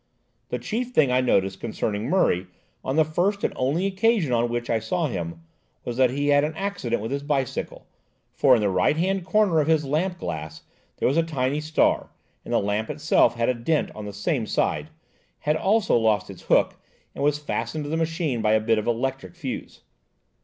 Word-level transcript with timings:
The 0.49 0.57
chief 0.57 0.93
thing 0.93 1.11
I 1.11 1.21
noticed 1.21 1.59
concerning 1.59 2.09
Murray, 2.09 2.47
on 2.83 2.95
the 2.95 3.05
first 3.05 3.43
and 3.43 3.53
only 3.55 3.85
occasion 3.85 4.31
on 4.33 4.49
which 4.49 4.67
I 4.67 4.79
saw 4.79 5.05
him, 5.05 5.43
was 5.85 5.97
that 5.97 6.09
he 6.09 6.29
had 6.29 6.43
had 6.43 6.43
an 6.53 6.57
accident 6.57 7.03
with 7.03 7.11
his 7.11 7.21
bicycle, 7.21 7.85
for 8.33 8.55
in 8.55 8.61
the 8.61 8.69
right 8.71 8.97
hand 8.97 9.23
corner 9.27 9.59
of 9.61 9.67
his 9.67 9.85
lamp 9.85 10.17
glass 10.17 10.63
there 10.97 11.07
was 11.07 11.17
a 11.17 11.21
tiny 11.21 11.61
star, 11.61 12.09
and 12.43 12.51
the 12.51 12.57
lamp 12.57 12.89
itself 12.89 13.35
had 13.35 13.47
a 13.47 13.53
dent 13.53 13.91
on 13.93 14.05
the 14.07 14.11
same 14.13 14.47
side, 14.47 14.89
had 15.41 15.55
also 15.55 15.95
lost 15.95 16.31
its 16.31 16.41
hook, 16.45 16.79
and 17.13 17.23
was 17.23 17.37
fastened 17.37 17.83
to 17.83 17.89
the 17.91 17.95
machine 17.95 18.41
by 18.41 18.53
a 18.53 18.59
bit 18.59 18.79
of 18.79 18.87
electric 18.87 19.35
fuse. 19.35 19.81